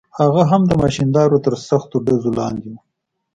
[0.19, 2.75] هغه هم د ماشیندارو تر سختو ډزو لاندې و.